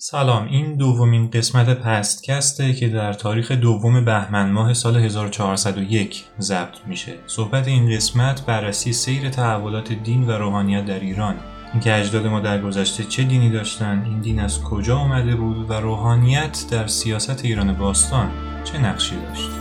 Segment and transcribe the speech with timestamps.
[0.00, 7.14] سلام این دومین قسمت پستکسته که در تاریخ دوم بهمن ماه سال 1401 ضبط میشه.
[7.26, 11.34] صحبت این قسمت بررسی سیر تحولات دین و روحانیت در ایران.
[11.72, 15.72] اینکه اجداد ما در گذشته چه دینی داشتن این دین از کجا آمده بود و
[15.72, 18.30] روحانیت در سیاست ایران باستان
[18.64, 19.57] چه نقشی داشت؟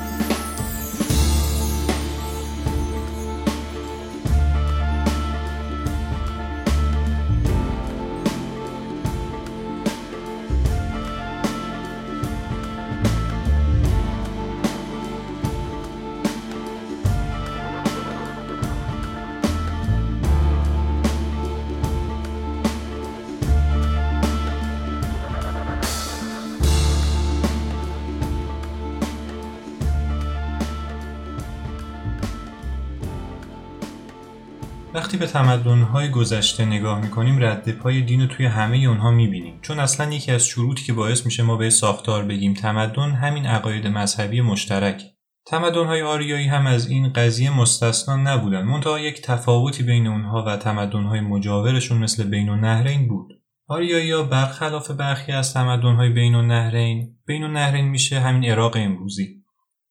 [34.98, 39.60] وقتی به تمدن‌های گذشته نگاه می‌کنیم رد پای دین رو توی همه اونها می‌بینیم.
[39.62, 43.88] چون اصلا یکی از شروطی که باعث میشه ما به ساختار بگیم تمدن همین عقاید
[43.88, 45.04] مذهبی مشترک.
[45.46, 48.62] تمدن‌های آریایی هم از این قضیه مستثنا نبودن.
[48.62, 53.28] منتها یک تفاوتی بین اونها و تمدن‌های مجاورشون مثل بین النهرین بود.
[53.68, 59.37] آریایی ها برخلاف برخی از تمدن‌های بین النهرین بین النهرین میشه همین عراق امروزی.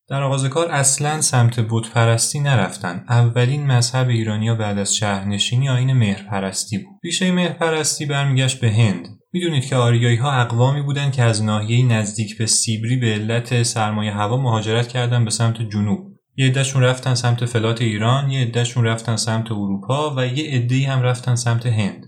[0.09, 3.05] در آغاز کار اصلا سمت بتپرستی نرفتن.
[3.09, 6.99] اولین مذهب ایرانیا بعد از شهرنشینی آین مهرپرستی بود.
[7.03, 9.07] ریشه مهرپرستی برمیگشت به هند.
[9.33, 14.11] می‌دونید که آریایی ها اقوامی بودند که از ناحیه نزدیک به سیبری به علت سرمایه
[14.11, 15.99] هوا مهاجرت کردن به سمت جنوب.
[16.35, 21.01] یه عدهشون رفتن سمت فلات ایران یه عدهشون رفتن سمت اروپا و یه عده‌ای هم
[21.01, 22.05] رفتن سمت هند.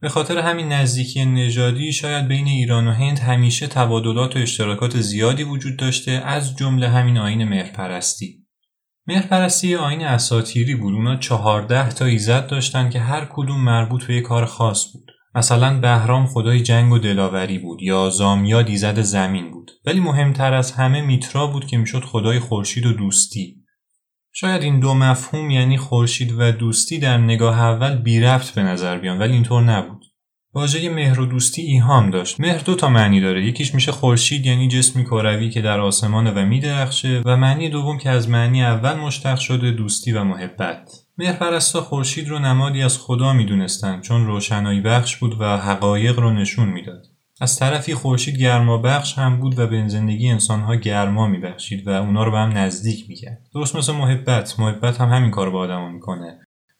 [0.00, 5.42] به خاطر همین نزدیکی نژادی شاید بین ایران و هند همیشه تبادلات و اشتراکات زیادی
[5.42, 8.46] وجود داشته از جمله همین آین مهرپرستی.
[9.06, 14.24] مهرپرستی آین اساتیری بود اونا چهارده تا ایزد داشتن که هر کدوم مربوط به یک
[14.24, 15.10] کار خاص بود.
[15.34, 20.72] مثلا بهرام خدای جنگ و دلاوری بود یا زامیاد ایزد زمین بود ولی مهمتر از
[20.72, 23.56] همه میترا بود که می‌شد خدای خورشید و دوستی
[24.40, 28.98] شاید این دو مفهوم یعنی خورشید و دوستی در نگاه اول بی رفت به نظر
[28.98, 30.04] بیان ولی اینطور نبود.
[30.54, 32.40] واژه مهر و دوستی ایهام داشت.
[32.40, 33.46] مهر دو تا معنی داره.
[33.46, 38.10] یکیش میشه خورشید یعنی جسمی کروی که در آسمان و میدرخشه و معنی دوم که
[38.10, 40.90] از معنی اول مشتق شده دوستی و محبت.
[41.18, 46.68] مهرپرستا خورشید رو نمادی از خدا می‌دونستند چون روشنایی بخش بود و حقایق رو نشون
[46.68, 47.02] می‌داد.
[47.40, 52.24] از طرفی خورشید گرما بخش هم بود و به زندگی انسانها گرما میبخشید و اونا
[52.24, 53.42] رو به هم نزدیک می‌کرد.
[53.54, 54.60] درست مثل محبت.
[54.60, 56.38] محبت هم همین کار با آدم می‌کنه.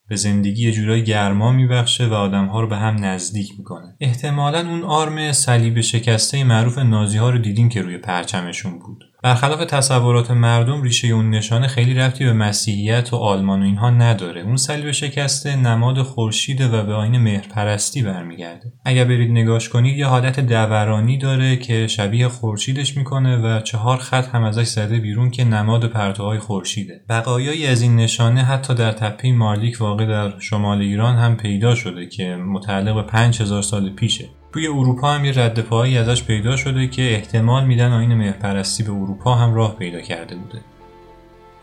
[0.09, 3.97] به زندگی یه جورایی گرما میبخشه و آدمها رو به هم نزدیک می‌کنه.
[4.01, 9.05] احتمالا اون آرم صلیب شکسته معروف نازی ها رو دیدین که روی پرچمشون بود.
[9.23, 14.41] برخلاف تصورات مردم ریشه اون نشانه خیلی رفتی به مسیحیت و آلمان و اینها نداره.
[14.41, 18.73] اون صلیب شکسته نماد خورشیده و به آین مهرپرستی برمیگرده.
[18.85, 24.29] اگر برید نگاش کنید یه حالت دورانی داره که شبیه خورشیدش می‌کنه و چهار خط
[24.29, 27.01] هم ازش زده بیرون که نماد پرتوهای خورشیده.
[27.09, 32.07] بقایایی از این نشانه حتی در تپه مارلیک واقع در شمال ایران هم پیدا شده
[32.07, 34.38] که متعلق به 5000 سال پیشه.
[34.53, 38.91] توی اروپا هم یه رد پاهایی ازش پیدا شده که احتمال میدن آین مهرپرستی به
[38.91, 40.61] اروپا هم راه پیدا کرده بوده.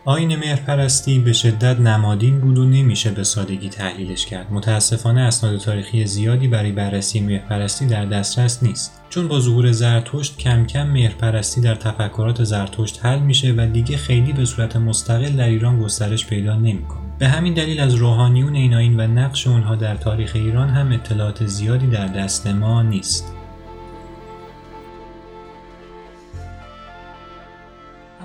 [0.04, 4.52] آین مهرپرستی به شدت نمادین بود و نمیشه به سادگی تحلیلش کرد.
[4.52, 9.02] متاسفانه اسناد تاریخی زیادی برای بررسی مهرپرستی در دسترس نیست.
[9.08, 14.32] چون با ظهور زرتشت کم کم مهرپرستی در تفکرات زرتشت حل میشه و دیگه خیلی
[14.32, 17.05] به صورت مستقل در ایران گسترش پیدا نمی‌کنه.
[17.18, 21.46] به همین دلیل از روحانیون این آین و نقش اونها در تاریخ ایران هم اطلاعات
[21.46, 23.35] زیادی در دست ما نیست.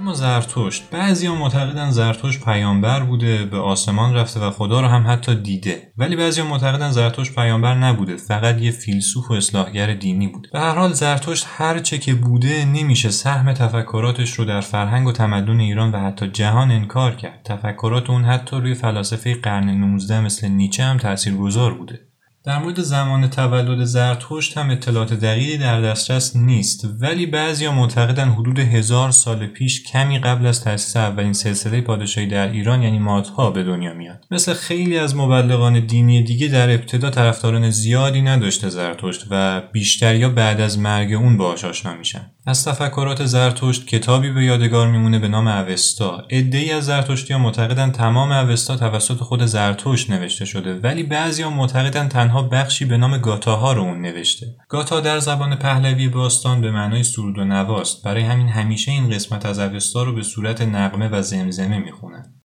[0.01, 0.89] اما زرتشت.
[0.91, 5.93] بعضی معتقدن زرتشت پیامبر بوده به آسمان رفته و خدا رو هم حتی دیده.
[5.97, 10.47] ولی بعضی معتقدن زرتشت پیامبر نبوده فقط یه فیلسوف و اصلاحگر دینی بود.
[10.53, 15.11] به هر حال زرتشت هر چه که بوده نمیشه سهم تفکراتش رو در فرهنگ و
[15.11, 17.41] تمدن ایران و حتی جهان انکار کرد.
[17.45, 22.10] تفکرات اون حتی روی فلاسفه قرن 19 مثل نیچه هم تاثیرگذار بوده.
[22.43, 28.59] در مورد زمان تولد زرتشت هم اطلاعات دقیقی در دسترس نیست ولی بعضیا معتقدن حدود
[28.59, 33.63] هزار سال پیش کمی قبل از تأسیس اولین سلسله پادشاهی در ایران یعنی مادها به
[33.63, 34.25] دنیا میاد.
[34.31, 40.61] مثل خیلی از مبلغان دینی دیگه در ابتدا طرفداران زیادی نداشته زرتشت و بیشتریا بعد
[40.61, 42.31] از مرگ اون باهاش آشنا میشن.
[42.45, 46.23] از تفکرات زرتشت کتابی به یادگار میمونه به نام اوستا.
[46.29, 51.49] ای از زرتشتی ها معتقدن تمام اوستا توسط خود زرتشت نوشته شده ولی بعضی ها
[51.49, 54.45] معتقدن تنها بخشی به نام گاتاها رو اون نوشته.
[54.69, 58.03] گاتا در زبان پهلوی باستان به معنای سرود و نواست.
[58.03, 62.41] برای همین همیشه این قسمت از اوستا رو به صورت نقمه و زمزمه می‌خونن.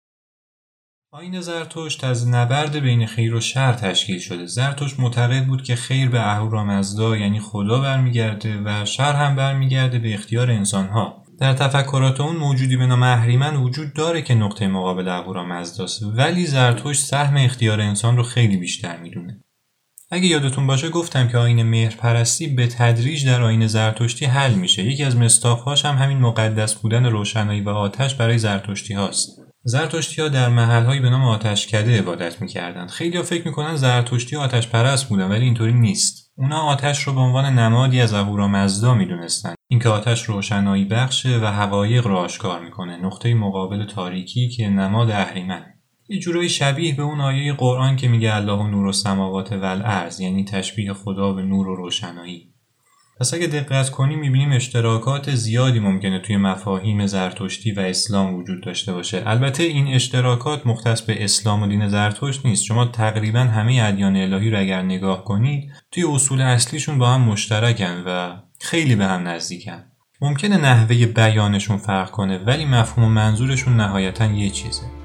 [1.11, 4.45] آین زرتشت از نبرد بین خیر و شر تشکیل شده.
[4.45, 10.13] زرتشت معتقد بود که خیر به اهورامزدا یعنی خدا برمیگرده و شر هم برمیگرده به
[10.13, 11.23] اختیار انسانها.
[11.39, 17.01] در تفکرات اون موجودی به نام اهریمن وجود داره که نقطه مقابل اهورامزداست ولی زرتشت
[17.01, 19.43] سهم اختیار انسان رو خیلی بیشتر می‌دونه.
[20.09, 24.83] اگه یادتون باشه گفتم که آین مهرپرستی به تدریج در آین زرتشتی حل میشه.
[24.83, 29.29] یکی از مستاخهاش هم همین مقدس بودن روشنایی و آتش برای زرتشتی هاست
[29.63, 32.89] زرتشتی ها در محل به نام آتشکده عبادت می‌کردند.
[32.89, 36.31] خیلی ها فکر می‌کنن زرتشتی آتش پرست بودن ولی اینطوری نیست.
[36.37, 42.07] اونا آتش رو به عنوان نمادی از اهورامزدا می‌دونستند اینکه آتش روشنایی بخشه و حقایق
[42.07, 42.97] رو آشکار می‌کنه.
[42.97, 45.65] نقطه مقابل تاریکی که نماد اهریمن.
[46.09, 49.65] یه جورایی شبیه به اون آیه قرآن که میگه الله و نور و سماوات و
[49.65, 52.53] الارض یعنی تشبیه خدا به نور و روشنایی.
[53.19, 58.93] پس اگه دقت کنیم می‌بینیم اشتراکات زیادی ممکنه توی مفاهیم زرتشتی و اسلام وجود داشته
[58.93, 59.23] باشه.
[59.25, 62.63] البته این اشتراکات مختص به اسلام و دین زرتشت نیست.
[62.63, 68.03] شما تقریبا همه ادیان الهی رو اگر نگاه کنید توی اصول اصلیشون با هم مشترکن
[68.05, 69.83] و خیلی به هم نزدیکن.
[70.21, 74.96] ممکنه نحوه بیانشون فرق کنه ولی مفهوم و منظورشون نهایتا یه چیزه.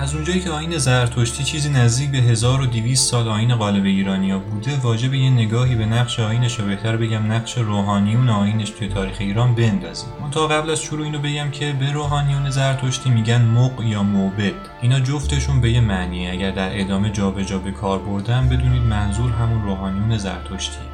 [0.00, 5.14] از اونجایی که آین زرتشتی چیزی نزدیک به 1200 سال آین غالب ایرانیا بوده واجب
[5.14, 10.08] یه نگاهی به نقش آینش و بهتر بگم نقش روحانیون آینش توی تاریخ ایران بندازیم.
[10.30, 14.52] تا قبل از شروع اینو بگم که به روحانیون زرتشتی میگن مق یا موبد.
[14.82, 16.32] اینا جفتشون به یه معنیه.
[16.32, 20.89] اگر در ادامه جابجا جا به کار بردن بدونید منظور همون روحانیون زرتشتی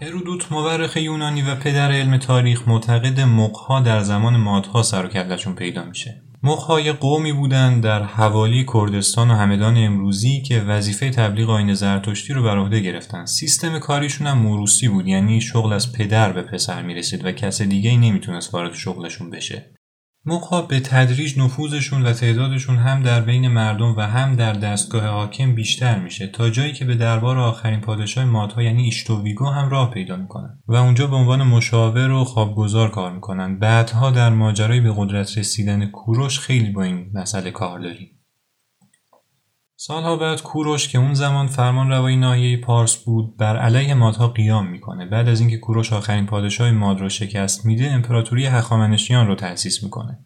[0.00, 5.84] هرودوت مورخ یونانی و پدر علم تاریخ معتقد مقها در زمان مادها سر و پیدا
[5.84, 6.22] میشه.
[6.42, 12.42] مقهای قومی بودند در حوالی کردستان و همدان امروزی که وظیفه تبلیغ آین زرتشتی رو
[12.42, 13.24] بر عهده گرفتن.
[13.24, 17.90] سیستم کاریشون هم موروسی بود یعنی شغل از پدر به پسر می‌رسید و کس دیگه
[17.90, 19.70] ای نمی‌تونست وارد شغلشون بشه.
[20.26, 25.54] مقها به تدریج نفوذشون و تعدادشون هم در بین مردم و هم در دستگاه حاکم
[25.54, 30.16] بیشتر میشه تا جایی که به دربار آخرین پادشاه مادها یعنی ایشتوویگو هم راه پیدا
[30.16, 30.58] می‌کنن.
[30.68, 33.58] و اونجا به عنوان مشاور و خوابگزار کار می‌کنن.
[33.58, 38.13] بعدها در ماجرای به قدرت رسیدن کوروش خیلی با این مسئله کار داریم.
[39.86, 44.66] سالها بعد کوروش که اون زمان فرمان روای ناحیه پارس بود بر علیه مادها قیام
[44.66, 45.06] می‌کنه.
[45.06, 50.18] بعد از اینکه کوروش آخرین پادشاه ماد رو شکست میده امپراتوری هخامنشیان رو تأسیس می‌کنه.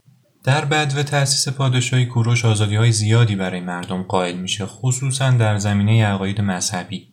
[0.45, 5.59] در بعد و تأسیس پادشاهی کوروش آزادی های زیادی برای مردم قائل میشه خصوصا در
[5.59, 7.09] زمینه عقاید مذهبی.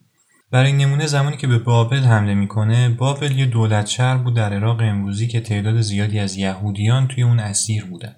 [0.50, 4.80] برای نمونه زمانی که به بابل حمله می‌کنه بابل یه دولت شهر بود در عراق
[4.80, 8.14] امروزی که تعداد زیادی از یهودیان توی اون اسیر بودن.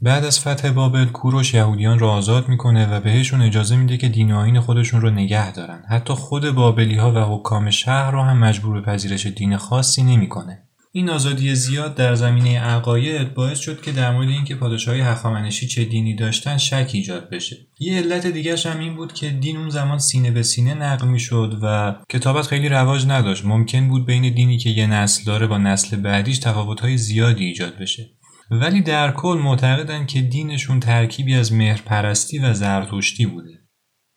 [0.00, 4.32] بعد از فتح بابل کوروش یهودیان را آزاد می‌کنه و بهشون اجازه میده که دین
[4.32, 5.82] و آین خودشون رو نگه دارن.
[5.88, 10.62] حتی خود بابلی ها و حکام شهر رو هم مجبور به پذیرش دین خاصی نمی‌کنه.
[10.92, 15.84] این آزادی زیاد در زمینه عقاید باعث شد که در مورد اینکه پادشاهی هخامنشی چه
[15.84, 17.56] دینی داشتن شک ایجاد بشه.
[17.78, 21.58] یه علت دیگه هم این بود که دین اون زمان سینه به سینه نقل می‌شد
[21.62, 23.44] و کتابت خیلی رواج نداشت.
[23.44, 28.10] ممکن بود بین دینی که یه نسل داره با نسل بعدیش تفاوت‌های زیادی ایجاد بشه.
[28.50, 33.66] ولی در کل معتقدن که دینشون ترکیبی از مهرپرستی و زرتشتی بوده.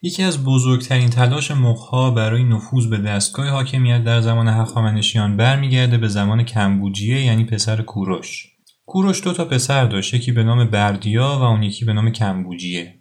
[0.02, 6.08] یکی از بزرگترین تلاش مخها برای نفوذ به دستگاه حاکمیت در زمان هخامنشیان برمیگرده به
[6.08, 8.46] زمان کمبوجیه یعنی پسر کوروش.
[8.86, 12.99] کوروش دو تا پسر داشت یکی به نام بردیا و اون یکی به نام کمبوجیه.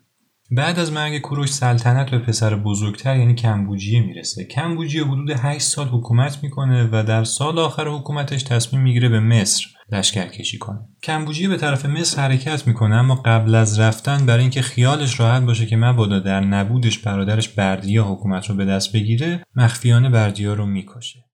[0.51, 4.44] بعد از مرگ کوروش سلطنت به پسر بزرگتر یعنی کمبوجیه می‌رسه.
[4.44, 9.65] کمبوجیه حدود 8 سال حکومت می‌کنه و در سال آخر حکومتش تصمیم می‌گیره به مصر
[9.91, 14.62] لشکر کشی کنه کمبوجیه به طرف مصر حرکت می‌کنه اما قبل از رفتن برای اینکه
[14.62, 20.10] خیالش راحت باشه که مبادا در نبودش برادرش بردیا حکومت رو به دست بگیره مخفیانه
[20.10, 21.28] بردیا رو می‌کشه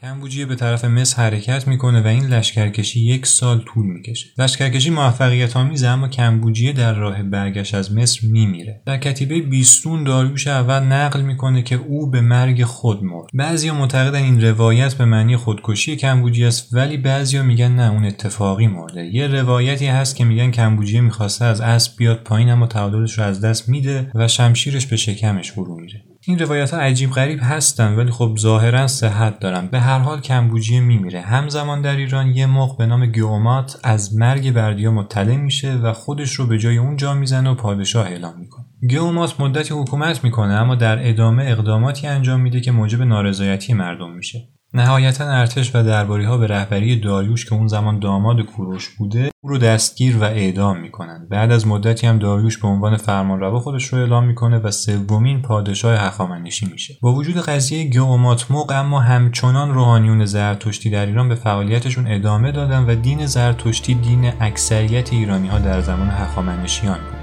[0.00, 4.26] کمبوجیه به طرف مصر حرکت می‌کنه و این لشکرکشی یک سال طول می‌کشه.
[4.38, 8.82] لشکرکشی موفقیت آمیزه اما کمبوجیه در راه برگشت از مصر میمیره.
[8.86, 13.26] در کتیبه بیستون داریوش اول نقل می‌کنه که او به مرگ خود مرد.
[13.34, 18.66] بعضیا معتقدن این روایت به معنی خودکشی کمبوجیه است ولی بعضیا میگن نه اون اتفاقی
[18.66, 19.14] مرده.
[19.14, 23.40] یه روایتی هست که میگن کمبوجیه می‌خواسته از اسب بیاد پایین اما تعادلش رو از
[23.40, 26.04] دست میده و شمشیرش به شکمش فرو میره.
[26.28, 29.66] این روایت ها عجیب غریب هستن ولی خب ظاهرا صحت دارن.
[29.66, 31.20] به هر حال کمبوجیه میمیره.
[31.20, 36.32] همزمان در ایران یه موقع به نام گیومات از مرگ بردیا مطلع میشه و خودش
[36.32, 38.64] رو به جای اون جا می‌زنه و پادشاه اعلام می‌کنه.
[38.88, 44.48] گیومات مدتی حکومت می‌کنه اما در ادامه اقداماتی انجام میده که موجب نارضایتی مردم میشه.
[44.74, 49.50] نهایتا ارتش و درباری ها به رهبری داریوش که اون زمان داماد کوروش بوده او
[49.50, 53.98] رو دستگیر و اعدام می‌کنن بعد از مدتی هم داریوش به عنوان فرمانروا خودش رو
[53.98, 56.94] اعلام می‌کنه و سومین پادشاه هخامنشی میشه.
[57.02, 62.94] با وجود قضیه گئوماتموق اما همچنان روحانیون زرتشتی در ایران به فعالیتشون ادامه دادن و
[62.94, 67.17] دین زرتشتی دین اکثریت ایرانی ها در زمان هخامنشیان بود.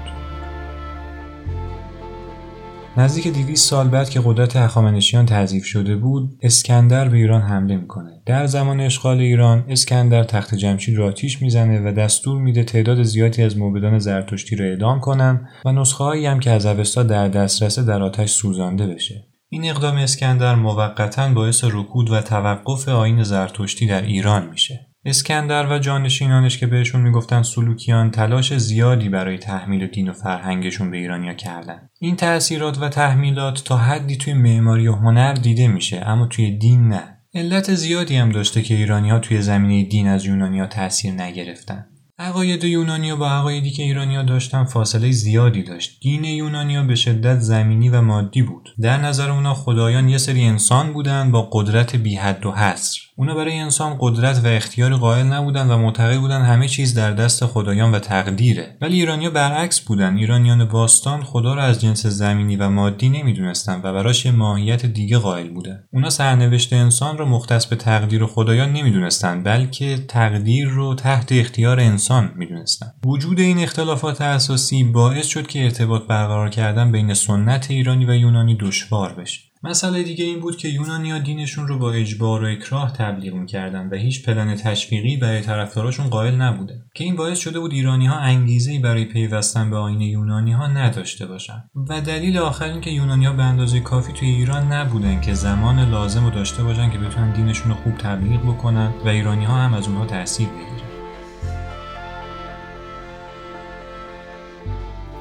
[2.98, 8.22] نزدیک 200 سال بعد که قدرت هخامنشیان تضعیف شده بود اسکندر به ایران حمله می‌کنه.
[8.26, 13.42] در زمان اشغال ایران اسکندر تخت جمشید را آتیش می‌زنه و دستور میده تعداد زیادی
[13.42, 18.02] از موبدان زرتشتی را اعدام کنن و نسخه هم که از اوستا در دسترسه در
[18.02, 19.26] آتش سوزانده بشه.
[19.48, 24.86] این اقدام اسکندر موقتا باعث رکود و توقف آین زرتشتی در ایران میشه.
[25.08, 30.96] اسکندر و جانشینانش که بهشون می‌گفتن سلوکیان تلاش زیادی برای تحمیل دین و فرهنگشون به
[30.96, 31.88] ایرانیا کردن.
[32.00, 36.88] این تأثیرات و تحمیلات تا حدی توی معماری و هنر دیده میشه اما توی دین
[36.88, 37.02] نه.
[37.34, 41.86] علت زیادی هم داشته که ایرانی ها توی زمینه دین از یونانیا تاثیر نگرفتن.
[42.18, 46.00] عقاید یونانیا با عقایدی که ایرانیا داشتن فاصله زیادی داشت.
[46.00, 48.68] دین یونانیا به شدت زمینی و مادی بود.
[48.82, 53.05] در نظر اونا خدایان یه سری انسان بودن با قدرت بی حد و حصر.
[53.18, 57.46] اونا برای انسان قدرت و اختیار قائل نبودن و معتقد بودن همه چیز در دست
[57.46, 58.76] خدایان و تقدیره.
[58.80, 60.16] ولی ایرانیا برعکس بودن.
[60.16, 65.48] ایرانیان باستان خدا را از جنس زمینی و مادی نمی‌دونستن و براش ماهیت دیگه قائل
[65.48, 65.84] بودن.
[65.92, 72.32] اونا سرنوشت انسان رو مختص به تقدیر خدایان نمی‌دونستن بلکه تقدیر رو تحت اختیار انسان
[72.36, 72.86] می‌دونستن.
[73.06, 78.56] وجود این اختلافات اساسی باعث شد که ارتباط برقرار کردن بین سنت ایرانی و یونانی
[78.60, 79.40] دشوار بشه.
[79.62, 83.96] مسئله دیگه این بود که یونانیا دینشون رو با اجبار و اکراه تبلیغ می‌کردن و
[83.96, 88.78] هیچ پلن تشویقی برای طرفداراشون قائل نبودن که این باعث شده بود ایرانی ها انگیزه
[88.78, 91.64] برای پیوستن به آین یونانی ها نداشته باشن.
[91.88, 95.90] و دلیل آخر این که یونانی ها به اندازه کافی توی ایران نبودن که زمان
[95.90, 99.74] لازم رو داشته باشن که بتونن دینشون رو خوب تبلیغ بکنن و ایرانی ها هم
[99.74, 100.85] از اونها تاثیر بگیرن.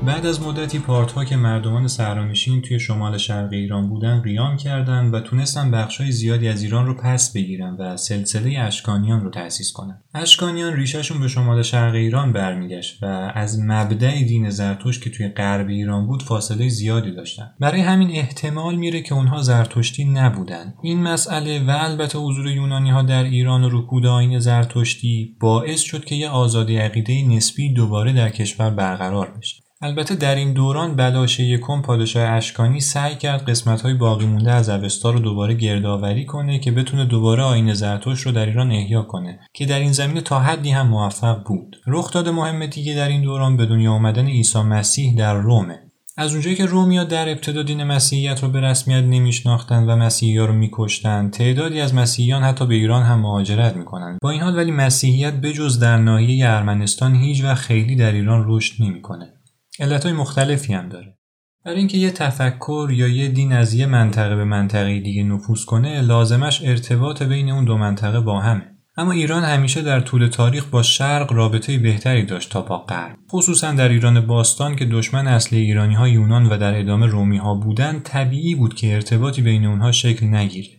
[0.03, 5.19] بعد از مدتی پارتها که مردمان سهرانشین توی شمال شرق ایران بودن قیام کردند و
[5.19, 10.01] تونستن بخشای زیادی از ایران رو پس بگیرن و سلسله اشکانیان رو تأسیس کنن.
[10.13, 15.67] اشکانیان ریشهشون به شمال شرق ایران برمیگشت و از مبدع دین زرتشت که توی غرب
[15.67, 17.51] ایران بود فاصله زیادی داشتن.
[17.59, 20.73] برای همین احتمال میره که اونها زرتشتی نبودن.
[20.83, 26.05] این مسئله و البته حضور یونانی ها در ایران و رکود آین زرتشتی باعث شد
[26.05, 29.64] که یه آزادی عقیده نسبی دوباره در کشور برقرار بشه.
[29.81, 34.69] البته در این دوران بلاشه یکم پادشاه اشکانی سعی کرد قسمت های باقی مونده از
[34.69, 39.39] اوستا رو دوباره گردآوری کنه که بتونه دوباره آین زرتوش رو در ایران احیا کنه
[39.53, 41.75] که در این زمینه تا حدی هم موفق بود.
[41.87, 45.79] رخداد مهم دیگه در این دوران به دنیا آمدن عیسی مسیح در رومه.
[46.17, 50.53] از اونجایی که رومیا در ابتدا دین مسیحیت رو به رسمیت نمیشناختند و مسیحی رو
[50.53, 55.33] میکشتند تعدادی از مسیحیان حتی به ایران هم مهاجرت می‌کنند با این حال ولی مسیحیت
[55.33, 59.34] بجز در ناحیه ارمنستان هیچ و خیلی در ایران رشد نمی‌کنه.
[59.79, 61.17] علتهای مختلفی هم داره.
[61.65, 66.01] برای اینکه یه تفکر یا یه دین از یه منطقه به منطقه دیگه نفوذ کنه
[66.01, 68.75] لازمش ارتباط بین اون دو منطقه با همه.
[68.97, 73.17] اما ایران همیشه در طول تاریخ با شرق رابطه بهتری داشت تا با غرب.
[73.31, 77.55] خصوصا در ایران باستان که دشمن اصلی ایرانی ها یونان و در ادامه رومی ها
[77.55, 80.69] بودن طبیعی بود که ارتباطی بین اونها شکل نگیره.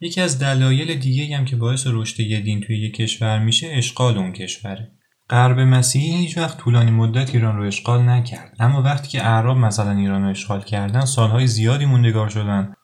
[0.00, 4.18] یکی از دلایل دیگه هم که باعث رشد یه دین توی یه کشور میشه اشغال
[4.18, 4.92] اون کشوره.
[5.30, 8.56] غرب مسیحی هیچ وقت طولانی مدت ایران رو اشغال نکرد.
[8.60, 12.74] اما وقتی که اعراب مثلا ایران رو اشغال کردن سالهای زیادی موندگار شدن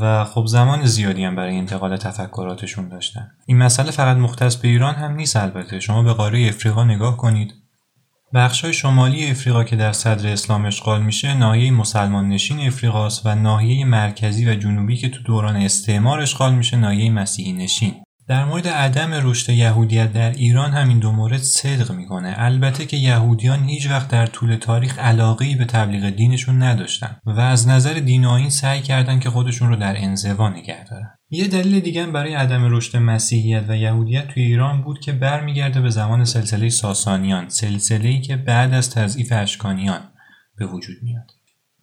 [0.00, 3.28] و خب زمان زیادی هم برای انتقال تفکراتشون داشتن.
[3.46, 5.80] این مسئله فقط مختص به ایران هم نیست البته.
[5.80, 7.54] شما به قاره افریقا نگاه کنید.
[8.34, 13.84] بخشای شمالی افریقا که در صدر اسلام اشغال میشه ناحیه مسلمان نشین افریقاست و ناحیه
[13.84, 17.94] مرکزی و جنوبی که تو دوران استعمار اشغال میشه ناحیه مسیحی نشین.
[18.28, 22.34] در مورد عدم رشد یهودیت در ایران همین دو مورد صدق می‌کنه.
[22.36, 27.68] البته که یهودیان هیچ وقت در طول تاریخ علاقه به تبلیغ دینشون نداشتن و از
[27.68, 31.10] نظر دین آین سعی کردن که خودشون رو در انزوا نگه دارن.
[31.30, 35.90] یه دلیل دیگه برای عدم رشد مسیحیت و یهودیت توی ایران بود که برمیگرده به
[35.90, 40.00] زمان سلسله ساسانیان سلسله‌ای که بعد از تضعیف اشکانیان
[40.56, 41.30] به وجود میاد.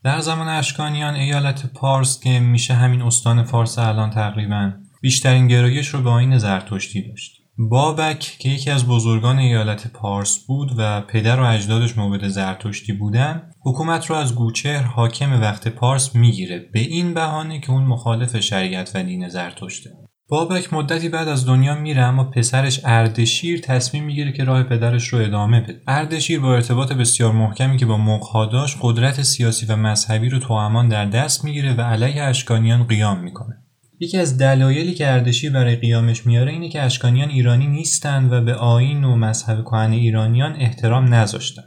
[0.03, 4.71] در زمان اشکانیان ایالت پارس که میشه همین استان فارس الان تقریبا
[5.03, 7.31] بیشترین گرایش رو به آین زرتشتی داشت.
[7.57, 13.41] بابک که یکی از بزرگان ایالت پارس بود و پدر و اجدادش موبد زرتشتی بودن
[13.65, 16.59] حکومت رو از گوچهر حاکم وقت پارس می‌گیره.
[16.73, 19.89] به این بهانه که اون مخالف شریعت و دین زرتشته.
[20.29, 25.19] بابک مدتی بعد از دنیا میره اما پسرش اردشیر تصمیم می‌گیره که راه پدرش رو
[25.19, 25.81] ادامه بده.
[25.87, 30.87] اردشیر با ارتباط بسیار محکمی که با مقها داشت قدرت سیاسی و مذهبی رو توامان
[30.87, 33.62] در دست می‌گیره و علیه اشکانیان قیام می‌کنه.
[33.99, 38.55] یکی از دلایلی که اردشیر برای قیامش میاره اینه که اشکانیان ایرانی نیستند و به
[38.55, 41.63] آیین و مذهب کهن ایرانیان احترام نذاشتن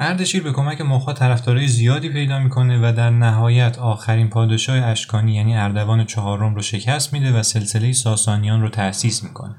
[0.00, 5.56] اردشیر به کمک مخا طرفدارای زیادی پیدا می‌کنه و در نهایت آخرین پادشاه اشکانی یعنی
[5.56, 9.56] اردوان چهارم رو شکست میده و سلسله ساسانیان رو تأسیس می‌کنه.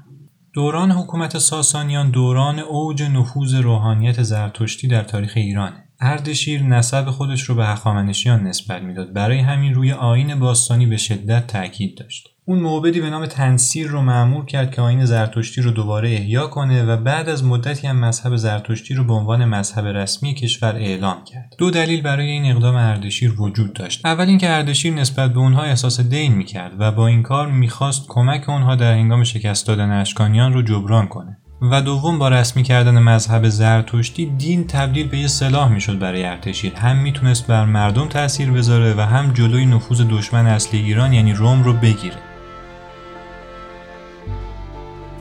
[0.54, 5.89] دوران حکومت ساسانیان دوران اوج نفوذ روحانیت زرتشتی در تاریخ ایرانه.
[6.00, 9.12] اردشیر نسب خودش رو به هخامنشیان نسبت می‌داد.
[9.12, 12.28] برای همین روی آین باستانی به شدت تاکید داشت.
[12.44, 16.84] اون معبدی به نام تنسیر رو معمور کرد که آین زرتشتی رو دوباره احیا کنه
[16.84, 21.54] و بعد از مدتی هم مذهب زرتشتی رو به عنوان مذهب رسمی کشور اعلام کرد.
[21.58, 24.06] دو دلیل برای این اقدام اردشیر وجود داشت.
[24.06, 28.48] اول اینکه اردشیر نسبت به اونها احساس دین می‌کرد و با این کار می‌خواست کمک
[28.48, 31.38] اونها در هنگام شکست دادن اشکانیان رو جبران کنه.
[31.62, 36.74] و دوم با رسمی کردن مذهب زرتشتی دین تبدیل به یه سلاح می‌شد برای ارتشیر
[36.74, 41.62] هم می‌تونست بر مردم تاثیر بذاره و هم جلوی نفوذ دشمن اصلی ایران یعنی روم
[41.62, 42.16] رو بگیره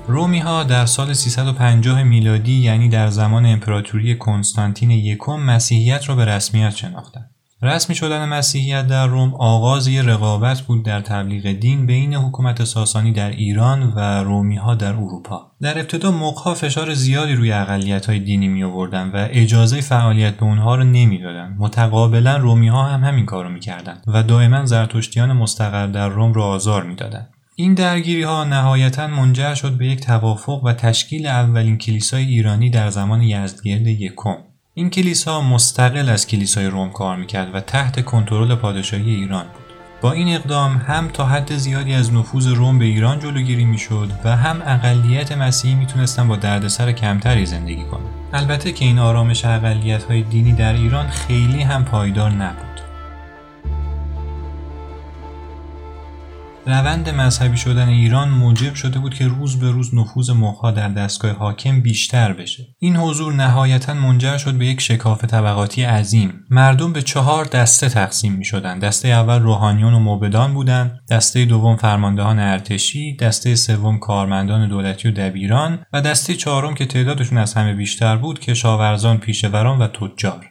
[0.07, 6.25] رومی ها در سال 350 میلادی یعنی در زمان امپراتوری کنستانتین یکم مسیحیت را به
[6.25, 7.38] رسمیت شناختند.
[7.61, 13.13] رسمی شدن مسیحیت در روم آغاز یک رقابت بود در تبلیغ دین بین حکومت ساسانی
[13.13, 15.51] در ایران و رومی ها در اروپا.
[15.61, 20.43] در ابتدا مقها فشار زیادی روی اقلیت های دینی می آوردن و اجازه فعالیت به
[20.43, 21.55] اونها رو نمی‌دادند.
[21.59, 26.83] متقابلا رومی ها هم همین کارو می‌کردند و دائما زرتشتیان مستقر در روم را آزار
[26.83, 27.29] می‌دادند.
[27.55, 32.89] این درگیری ها نهایتا منجر شد به یک توافق و تشکیل اولین کلیسای ایرانی در
[32.89, 34.35] زمان یزدگرد یکم.
[34.73, 39.63] این کلیسا مستقل از کلیسای روم کار می‌کرد و تحت کنترل پادشاهی ایران بود.
[40.01, 44.35] با این اقدام هم تا حد زیادی از نفوذ روم به ایران جلوگیری می‌شد و
[44.35, 48.13] هم اقلیت مسیحی می‌تونستن با دردسر کمتری زندگی کنند.
[48.33, 52.68] البته که این آرامش اقلیت های دینی در ایران خیلی هم پایدار نبود.
[56.69, 61.31] روند مذهبی شدن ایران موجب شده بود که روز به روز نفوذ مخها در دستگاه
[61.31, 62.63] حاکم بیشتر بشه.
[62.79, 66.33] این حضور نهایتا منجر شد به یک شکاف طبقاتی عظیم.
[66.49, 71.75] مردم به چهار دسته تقسیم می شدن دسته اول روحانیون و موبدان بودند دسته دوم
[71.75, 73.15] فرماندهان ارتشی.
[73.15, 75.85] دسته سوم کارمندان دولتی و دبیران.
[75.93, 80.45] و دسته چهارم که تعدادشون از همه بیشتر بود کشاورزان پیشوران و تجار.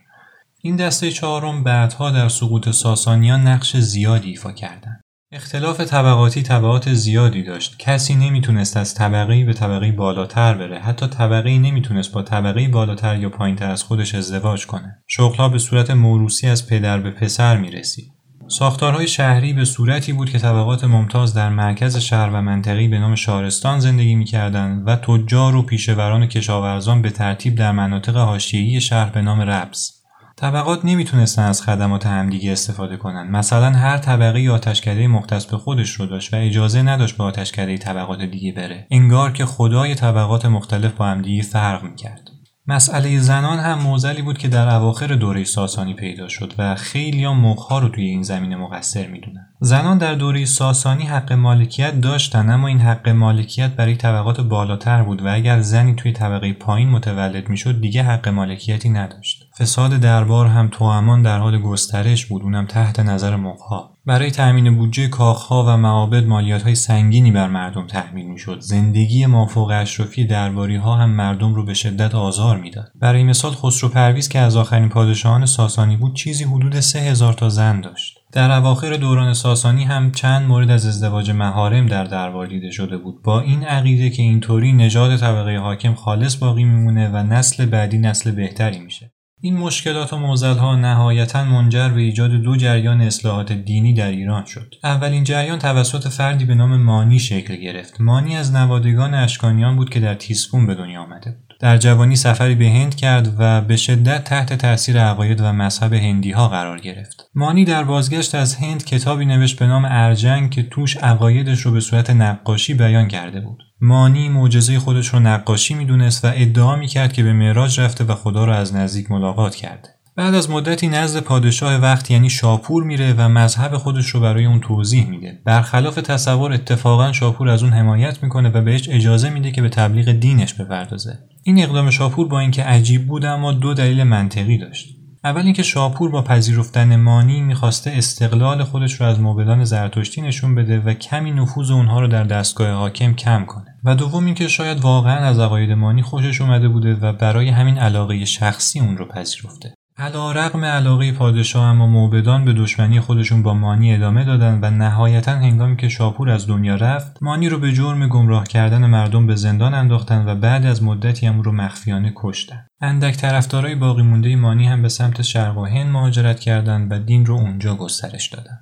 [0.63, 7.42] این دسته چهارم بعدها در سقوط ساسانیان نقش زیادی ایفا کردند اختلاف طبقاتی طبقات زیادی
[7.42, 7.78] داشت.
[7.78, 10.78] کسی نمی‌تونست از طبقه به طبقه بالاتر بره.
[10.78, 14.99] حتی طبقه نمی‌تونست با طبقه بالاتر یا پایینتر از خودش ازدواج کنه.
[15.06, 18.12] شغلها به صورت موروسی از پدر به پسر می‌رسید.
[18.49, 23.14] ساختارهای شهری به صورتی بود که طبقات ممتاز در مرکز شهر و منطقی به نام
[23.14, 29.10] شارستان زندگی می‌کردند و تجار و پیشوران و کشاورزان به ترتیب در مناطق حاشیه‌ای شهر
[29.10, 29.98] به نام ربس.
[30.41, 33.31] طبقات نمی‌تونستن از خدمات همدیگه استفاده کنن.
[33.31, 38.23] مثلا هر طبقه آتشکده مختص به خودش رو داشت و اجازه نداشت به آتشکده طبقات
[38.23, 38.87] دیگه بره.
[38.91, 42.31] انگار که خدای طبقات مختلف با همدیگه فرق می‌کرد.
[42.71, 47.78] مسئله زنان هم موزلی بود که در اواخر دوره ساسانی پیدا شد و خیلی ها
[47.78, 49.47] رو توی این زمینه مقصر می‌دونن.
[49.61, 55.23] زنان در دوره ساسانی حق مالکیت داشتن اما این حق مالکیت برای طبقات بالاتر بود
[55.23, 59.45] و اگر زنی توی طبقه پایین متولد می‌شد دیگه حق مالکیتی نداشت.
[59.59, 63.98] فساد دربار هم توامان در حال گسترش بود اونم تحت نظر مقها.
[64.08, 68.60] برای تأمین بودجه کاخها و معابد مالیات های سنگینی بر مردم تحمیل می‌شد.
[68.60, 72.92] زندگی مافوق اشرافی درباری ها هم مردم رو به شدت آزار می‌داد.
[73.00, 77.49] برای مثال خسرو پرویز که از آخرین پادشاهان ساسانی بود چیزی حدود سه هزار تا
[77.49, 78.18] زن داشت.
[78.32, 83.23] در اواخر دوران ساسانی هم چند مورد از ازدواج مهارم در دربار دیده شده بود.
[83.23, 88.30] با این عقیده که اینطوری نژاد طبقه حاکم خالص باقی میمونه و نسل بعدی نسل
[88.30, 89.12] بهتری میشه.
[89.41, 94.75] این مشکلات و ها نهایتا منجر به ایجاد دو جریان اصلاحات دینی در ایران شد.
[94.85, 98.01] اولین جریان توسط فردی به نام مانی شکل گرفت.
[98.01, 101.37] مانی از نوادگان اشکانیان بود که در تیسفون به دنیا آمده.
[101.60, 106.30] در جوانی سفری به هند کرد و به شدت تحت تاثیر عقاید و مذهب هندی
[106.30, 107.30] ها قرار گرفت.
[107.34, 111.80] مانی در بازگشت از هند کتابی نوشت به نام ارجنگ که توش عقایدش رو به
[111.80, 113.58] صورت نقاشی بیان کرده بود.
[113.80, 118.44] مانی معجزه خودش رو نقاشی می‌دونست و ادعا می‌کرد که به معراج رفته و خدا
[118.44, 119.88] را از نزدیک ملاقات کرده.
[120.16, 124.60] بعد از مدتی نزد پادشاه وقت یعنی شاپور میره و مذهب خودش رو برای اون
[124.60, 125.38] توضیح میده.
[125.44, 130.12] برخلاف تصور اتفاقا شاپور از اون حمایت می‌کنه و بهش اجازه میده که به تبلیغ
[130.12, 131.18] دینش بپردازه.
[131.49, 134.97] این اقدام شاپور با اینکه عجیب بود اما دو دلیل منطقی داشت.
[135.25, 140.80] اول اینکه شاپور با پذیرفتن مانی می‌خواسته استقلال خودش رو از موبدان زرتشتی نشون بده
[140.80, 145.17] و کمی نفوذ اونها رو در دستگاه حاکم کم کنه و دوم اینکه شاید واقعا
[145.17, 150.32] از عقاید مانی خوشش اومده بوده و برای همین علاقه شخصی اون رو پذیرفته علا
[150.32, 155.76] رقم علاقه پادشاه اما موبدان به دشمنی خودشون با مانی ادامه دادن و نهایتا هنگامی
[155.76, 160.28] که شاپور از دنیا رفت مانی رو به جرم گمراه کردن مردم به زندان انداختن
[160.28, 162.67] و بعد از مدتی هم رو مخفیانه کشتن.
[162.80, 167.26] اندک طرفدارای باقی مونده مانی هم به سمت شرق و هند مهاجرت کردند و دین
[167.26, 168.58] رو اونجا گسترش دادن.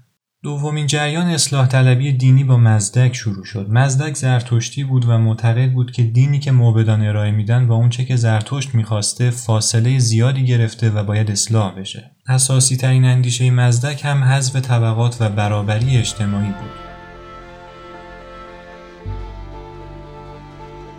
[0.46, 3.66] دومین جریان اصلاح طلبی دینی با مزدک شروع شد.
[3.70, 8.16] مزدک زرتشتی بود و معتقد بود که دینی که موبدان ارائه میدن با اونچه که
[8.16, 12.10] زرتشت می‌خواسته فاصله زیادی گرفته و باید اصلاح بشه.
[12.28, 16.70] اساسی ترین اندیشه مزدک هم حذف طبقات و برابری اجتماعی بود.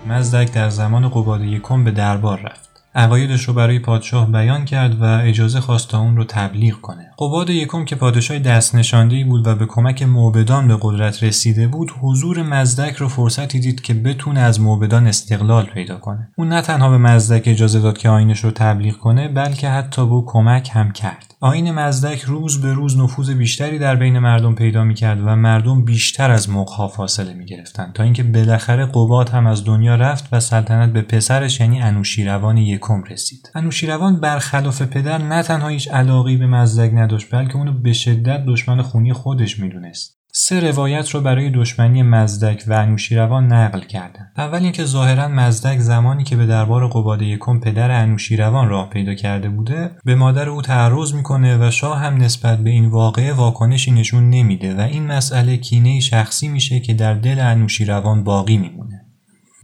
[0.07, 2.69] مزدک در زمان قباد یکم به دربار رفت.
[2.95, 7.06] عقایدش رو برای پادشاه بیان کرد و اجازه خواست تا اون رو تبلیغ کنه.
[7.19, 11.91] قباد یکم که پادشاه دست نشانده بود و به کمک موبدان به قدرت رسیده بود،
[12.01, 16.29] حضور مزدک رو فرصتی دید که بتونه از موبدان استقلال پیدا کنه.
[16.37, 20.21] اون نه تنها به مزدک اجازه داد که آینش رو تبلیغ کنه، بلکه حتی به
[20.25, 21.35] کمک هم کرد.
[21.39, 26.31] آین مزدک روز به روز نفوذ بیشتری در بین مردم پیدا می‌کرد و مردم بیشتر
[26.31, 31.01] از مقها فاصله می‌گرفتند تا اینکه بالاخره قباد هم از دنیا رفت و سلطنت به
[31.01, 37.35] پسرش یعنی انوشیروان یکم رسید انوشیروان برخلاف پدر نه تنها هیچ علاقی به مزدک نداشت
[37.35, 42.73] بلکه اونو به شدت دشمن خونی خودش می‌دونست سه روایت رو برای دشمنی مزدک و
[42.73, 44.31] انوشیروان نقل کردند.
[44.37, 49.49] اول اینکه ظاهرا مزدک زمانی که به دربار قباده یکم پدر انوشیروان راه پیدا کرده
[49.49, 54.29] بوده به مادر او تعرض می‌کنه و شاه هم نسبت به این واقعه واکنشی نشون
[54.29, 58.96] نمیده و این مسئله کینه شخصی میشه که در دل انوشیروان باقی میمونه.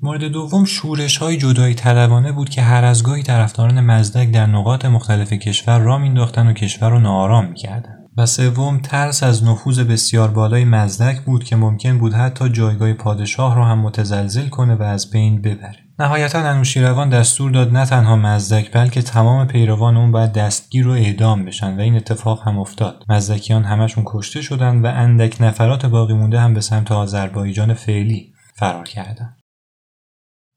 [0.04, 4.86] مورد دوم شورش های جدایی طلبانه بود که هر از گاهی طرفداران مزدک در نقاط
[4.86, 7.96] مختلف کشور را مینداختن و کشور رو ناآرام می‌کردن.
[8.18, 13.56] و سوم ترس از نفوذ بسیار بالای مزدک بود که ممکن بود حتی جایگاه پادشاه
[13.56, 15.80] را هم متزلزل کنه و از بین ببره.
[16.00, 21.46] نهایتا انوشیروان دستور داد نه تنها مزدک بلکه تمام پیروان اون باید دستگیر و اعدام
[21.46, 23.04] بشن و این اتفاق هم افتاد.
[23.10, 28.84] مزدکیان همشون کشته شدن و اندک نفرات باقی مونده هم به سمت آذربایجان فعلی فرار
[28.84, 29.43] کردند.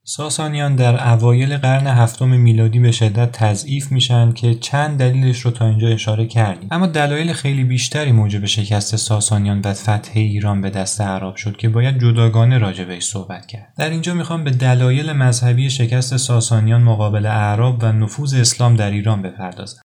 [0.09, 5.67] ساسانیان در اوایل قرن هفتم میلادی به شدت تضعیف میشن که چند دلیلش رو تا
[5.67, 6.69] اینجا اشاره کردیم.
[6.71, 11.69] اما دلایل خیلی بیشتری موجب شکست ساسانیان و فتح ایران به دست عرب شد که
[11.69, 13.73] باید جداگانه راجع بهش صحبت کرد.
[13.79, 19.23] در اینجا می‌خوام به دلایل مذهبی شکست ساسانیان مقابل اعراب و نفوذ اسلام در ایران
[19.23, 19.86] بپردازم.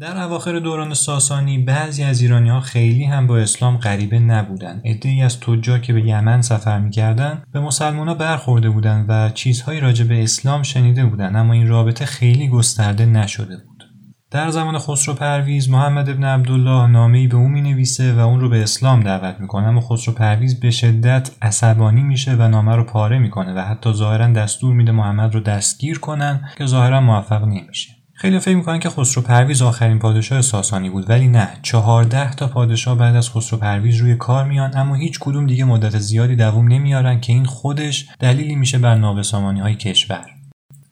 [0.00, 4.82] در اواخر دوران ساسانی بعضی از ایرانی ها خیلی هم با اسلام غریبه نبودند.
[4.84, 10.04] عدهای از تجار که به یمن سفر می‌کردند به مسلمان برخورده بودند و چیزهایی راجع
[10.04, 13.84] به اسلام شنیده بودند اما این رابطه خیلی گسترده نشده بود.
[14.30, 18.62] در زمان خسرو پرویز محمد ابن عبدالله نامه‌ای به او می‌نویسه و اون رو به
[18.62, 23.54] اسلام دعوت می‌کنه اما خسرو پرویز به شدت عصبانی میشه و نامه رو پاره می‌کنه
[23.54, 27.99] و حتی ظاهرا دستور میده محمد رو دستگیر کنن که ظاهرا موفق نمیشه.
[28.20, 31.48] خیلی فکر می‌کنن که خسرو پرویز آخرین پادشاه ساسانی بود ولی نه.
[31.62, 35.98] چهارده تا پادشاه بعد از خسرو پرویز روی کار میان اما هیچ کدوم دیگه مدت
[35.98, 40.26] زیادی دووم نمیارن که این خودش دلیلی میشه بر نابسامانی های کشور.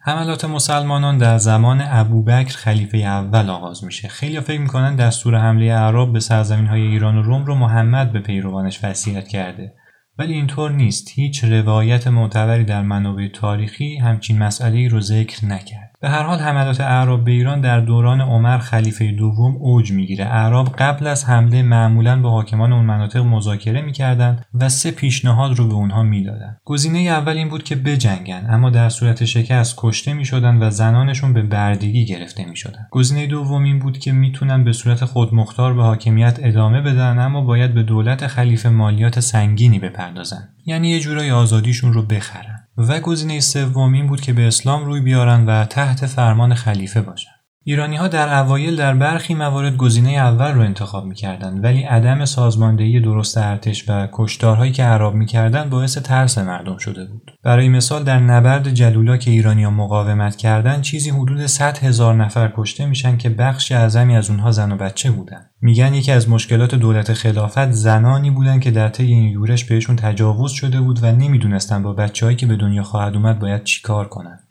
[0.00, 4.08] حملات مسلمانان در زمان ابوبکر خلیفه اول آغاز میشه.
[4.08, 8.20] خیلی فکر می‌کنن دستور حمله اعراب به سرزمین های ایران و روم رو محمد به
[8.20, 9.72] پیروانش وصیت کرده.
[10.18, 11.08] ولی اینطور نیست.
[11.14, 15.87] هیچ روایت معتبری در منابع تاریخی همچین مسئله رو ذکر نکرد.
[16.00, 20.26] به هر حال حملات اعراب به ایران در دوران عمر خلیفه دوم اوج می‌گیره.
[20.26, 25.68] اعراب قبل از حمله معمولا با حاکمان اون مناطق مذاکره می‌کردند و سه پیشنهاد رو
[25.68, 30.62] به اونها می‌دادند گزینه اول این بود که بجنگن اما در صورت شکست کشته می‌شدن
[30.62, 32.86] و زنانشون به بردگی گرفته می‌شدن.
[32.90, 37.74] گزینه دوم این بود که می‌تونن به صورت خودمختار به حاکمیت ادامه بدن اما باید
[37.74, 40.48] به دولت خلیفه مالیات سنگینی بپردازن.
[40.66, 42.57] یعنی یه جورای آزادیشون رو بخرن.
[42.78, 47.37] و گزینه سوم این بود که به اسلام روی بیارن و تحت فرمان خلیفه باشن.
[47.64, 53.00] ایرانی ها در اوایل در برخی موارد گزینه اول رو انتخاب می‌کردند ولی عدم سازماندهی
[53.00, 57.30] درست ارتش و کشتارهایی که عرب می‌کردند باعث ترس مردم شده بود.
[57.44, 62.86] برای مثال در نبرد جلولا که ایرانیا مقاومت کردند چیزی حدود 100 هزار نفر کشته
[62.86, 65.46] میشن که بخش اعظمی از اونها زن و بچه بودن.
[65.60, 70.52] میگن یکی از مشکلات دولت خلافت زنانی بودن که در طی این یورش بهشون تجاوز
[70.52, 74.47] شده بود و نمی‌دونستن با بچههایی که به دنیا خواهد اومد باید چیکار کنن.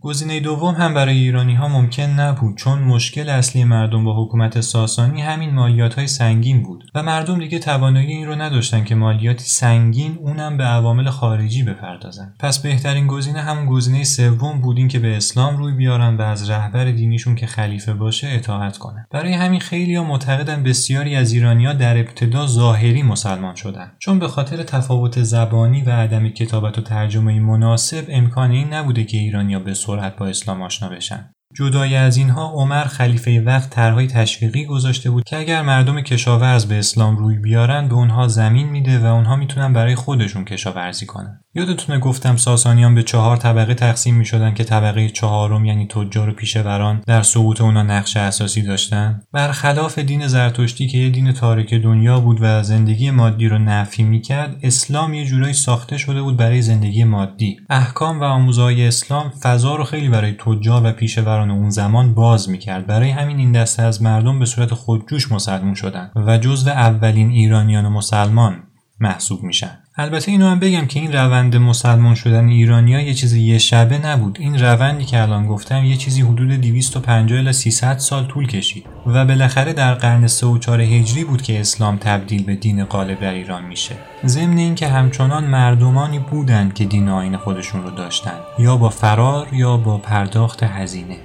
[0.00, 5.22] گزینه دوم هم برای ایرانی ها ممکن نبود چون مشکل اصلی مردم با حکومت ساسانی
[5.22, 10.18] همین مالیات های سنگین بود و مردم دیگه توانایی این رو نداشتن که مالیاتی سنگین
[10.20, 12.34] اونم به عوامل خارجی بپردازن.
[12.38, 16.50] پس بهترین گزینه همون گزینه سوم بود این که به اسلام روی بیارن و از
[16.50, 19.06] رهبر دینیشون که خلیفه باشه اطاعت کنن.
[19.10, 23.92] برای همین خیلی ها معتقدن بسیاری از ایرانیا در ابتدا ظاهری مسلمان شدن.
[23.98, 29.16] چون به خاطر تفاوت زبانی و عدم کتابت و ترجمه مناسب امکان این نبوده که
[29.16, 31.30] ایرانیا به سرعت با اسلام آشنا بشن.
[31.56, 36.78] جدای از اینها عمر خلیفه وقت طرحهای تشویقی گذاشته بود که اگر مردم کشاورز به
[36.78, 41.44] اسلام روی بیارن به اونها زمین میده و اونها می‌تونن برای خودشون کشاورزی کنن.
[41.58, 47.02] یادتونه گفتم ساسانیان به چهار طبقه تقسیم می‌شدن که طبقه چهارم یعنی تجار و پیشوران
[47.06, 52.38] در سقوط اونا نقش اساسی داشتن؟ برخلاف دین زرتشتی که یه دین تاریک دنیا بود
[52.40, 57.56] و زندگی مادی رو نفی می‌کرد اسلام یه جورایی ساخته شده بود برای زندگی مادی.
[57.70, 62.86] احکام و آموزهای اسلام فضا رو خیلی برای تجار و پیشوران اون زمان باز می‌کرد.
[62.86, 67.88] برای همین این دسته از مردم به صورت خودجوش مسلمون شدن و جزو اولین ایرانیان
[67.88, 68.62] مسلمان
[69.00, 69.78] محسوب میشن.
[70.00, 74.36] البته اینو هم بگم که این روند مسلمان شدن ایرانیا یه چیزی یه شبه نبود.
[74.40, 79.24] این روندی که الان گفتم یه چیزی حدود 250 الی 300 سال طول کشید و
[79.24, 83.32] بالاخره در قرن 3 و 4 هجری بود که اسلام تبدیل به دین غالب در
[83.32, 83.94] ایران میشه.
[84.26, 89.76] ضمن اینکه همچنان مردمانی بودند که دین آین خودشون رو داشتن یا با فرار یا
[89.76, 91.16] با پرداخت هزینه.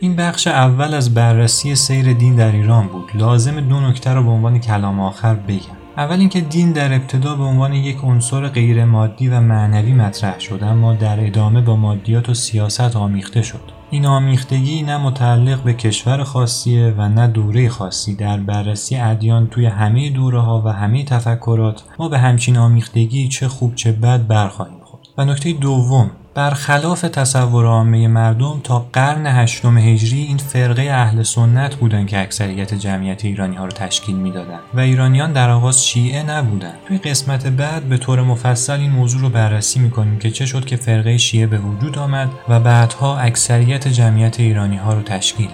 [0.00, 3.10] این بخش اول از بررسی سیر دین در ایران بود.
[3.14, 5.81] لازم دو نکته رو به عنوان کلام آخر بگم.
[5.96, 10.60] اول اینکه دین در ابتدا به عنوان یک عنصر غیر مادی و معنوی مطرح شد
[10.62, 13.60] اما در ادامه با مادیات و سیاست آمیخته شد.
[13.90, 18.16] این آمیختگی نه متعلق به کشور خاصیه و نه دوره خاصی.
[18.16, 23.48] در بررسی ادیان توی همه دوره ها و همه تفکرات ما به همچین آمیختگی چه
[23.48, 25.02] خوب چه بد برخواهیم خورد.
[25.18, 31.74] و نکته دوم برخلاف تصور عامه مردم تا قرن هشتم هجری این فرقه اهل سنت
[31.74, 36.78] بودند که اکثریت جمعیت ایرانی ها رو تشکیل می‌دادند و ایرانیان در آغاز شیعه نبودند
[36.88, 40.76] توی قسمت بعد به طور مفصل این موضوع رو بررسی می‌کنیم که چه شد که
[40.76, 45.48] فرقه شیعه به وجود آمد و بعدها اکثریت جمعیت ایرانی ها رو تشکیل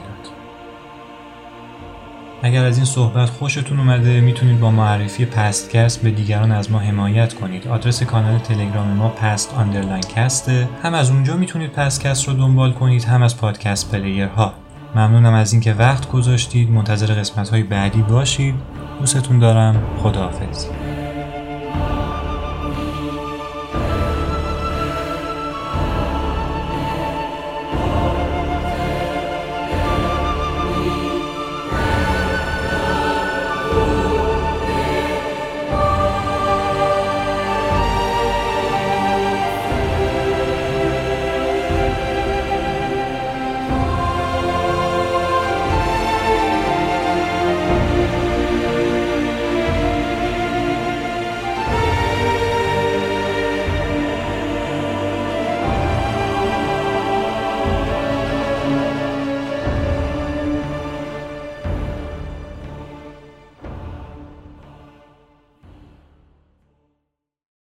[2.42, 7.34] اگر از این صحبت خوشتون اومده می‌تونید با معرفی پستکست به دیگران از ما حمایت
[7.34, 7.68] کنید.
[7.68, 12.72] آدرس کانال تلگرام ما post underline cast ه هم از اونجا می‌تونید پستکست رو دنبال
[12.72, 14.52] کنید هم از پادکست player ها.
[14.94, 16.70] ممنونم از اینکه وقت گذاشتید.
[16.70, 18.54] منتظر قسمت های بعدی باشید.
[19.00, 19.82] دوستتون دارم.
[20.02, 20.66] خداحافظ.